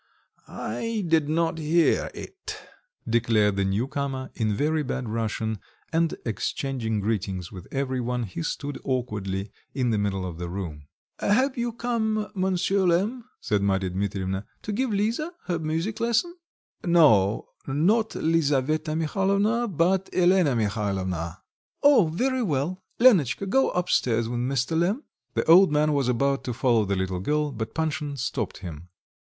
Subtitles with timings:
[0.47, 2.57] "I did not hear it,"
[3.07, 5.59] declared the new comer, in very bad Russian,
[5.93, 10.87] and exchanging greetings with every one, he stood awkwardly in the middle of the room.
[11.19, 16.35] "Have you come, Monsieur Lemm," said Marya Dmitrievna, "to give Lisa her music lesson?"
[16.83, 21.43] "No, not Lisaveta Mihalovna, but Elena Mihalovna."
[21.83, 22.07] "Oh!
[22.11, 22.81] very well.
[22.99, 24.75] Lenotchka, go up stairs with Mr.
[24.79, 25.03] Lemm."
[25.35, 28.89] The old man was about to follow the little girl, but Panshin stopped him.